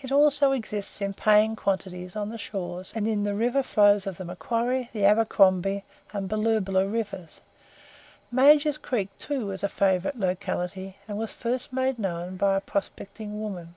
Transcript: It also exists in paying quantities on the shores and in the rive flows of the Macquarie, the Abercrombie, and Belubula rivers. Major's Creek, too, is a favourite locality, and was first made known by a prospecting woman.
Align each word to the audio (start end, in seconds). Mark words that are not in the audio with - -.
It 0.00 0.10
also 0.10 0.52
exists 0.52 1.02
in 1.02 1.12
paying 1.12 1.54
quantities 1.54 2.16
on 2.16 2.30
the 2.30 2.38
shores 2.38 2.94
and 2.96 3.06
in 3.06 3.24
the 3.24 3.34
rive 3.34 3.66
flows 3.66 4.06
of 4.06 4.16
the 4.16 4.24
Macquarie, 4.24 4.88
the 4.94 5.04
Abercrombie, 5.04 5.84
and 6.14 6.30
Belubula 6.30 6.86
rivers. 6.90 7.42
Major's 8.32 8.78
Creek, 8.78 9.10
too, 9.18 9.50
is 9.50 9.62
a 9.62 9.68
favourite 9.68 10.18
locality, 10.18 10.96
and 11.06 11.18
was 11.18 11.34
first 11.34 11.74
made 11.74 11.98
known 11.98 12.38
by 12.38 12.56
a 12.56 12.60
prospecting 12.62 13.42
woman. 13.42 13.74